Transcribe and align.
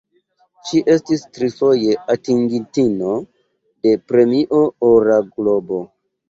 Ŝi 0.69 0.79
estis 0.93 1.25
trifoje 1.37 1.97
atingintino 2.13 3.11
de 3.19 3.95
Premio 4.13 4.63
Ora 4.91 5.21
Globo. 5.37 5.81